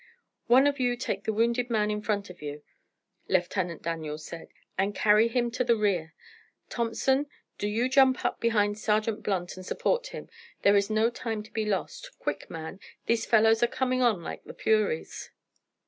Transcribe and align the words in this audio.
"One 0.47 0.65
of 0.65 0.79
you 0.79 0.95
take 0.97 1.25
the 1.25 1.31
wounded 1.31 1.69
man 1.69 1.91
in 1.91 2.01
front 2.01 2.31
of 2.31 2.41
you," 2.41 2.63
Lieutenant 3.27 3.83
Daniels 3.83 4.25
said, 4.25 4.47
"and 4.75 4.95
carry 4.95 5.27
him 5.27 5.51
to 5.51 5.63
the 5.63 5.75
rear. 5.75 6.15
Thompson, 6.69 7.27
do 7.59 7.67
you 7.67 7.87
jump 7.87 8.25
up 8.25 8.39
behind 8.39 8.79
Sergeant 8.79 9.21
Blunt, 9.21 9.57
and 9.57 9.63
support 9.63 10.07
him. 10.07 10.27
There 10.63 10.75
is 10.75 10.89
no 10.89 11.11
time 11.11 11.43
to 11.43 11.51
be 11.53 11.65
lost. 11.65 12.17
Quick, 12.17 12.49
man, 12.49 12.79
these 13.05 13.27
fellows 13.27 13.61
are 13.61 13.67
coming 13.67 14.01
on 14.01 14.23
like 14.23 14.41
furies." 14.59 15.29